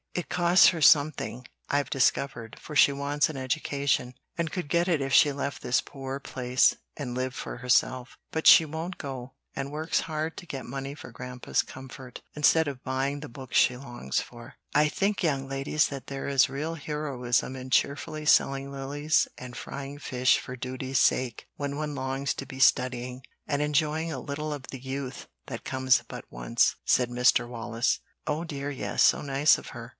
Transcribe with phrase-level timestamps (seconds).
[0.15, 4.99] It costs her something, I've discovered, for she wants an education, and could get it
[4.99, 9.71] if she left this poor place and lived for herself; but she won't go, and
[9.71, 14.19] works hard to get money for Grandpa's comfort, instead of buying the books she longs
[14.19, 14.55] for.
[14.75, 19.97] I think, young ladies, that there is real heroism in cheerfully selling lilies and frying
[19.99, 24.63] fish for duty's sake when one longs to be studying, and enjoying a little of
[24.71, 27.47] the youth that comes but once," said Mr.
[27.47, 27.99] Wallace.
[28.27, 29.89] "Oh dear, yes, so nice of her!